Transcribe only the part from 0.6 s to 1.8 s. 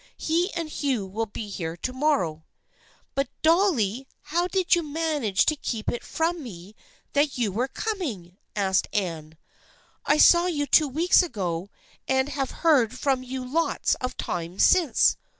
Hugh will be here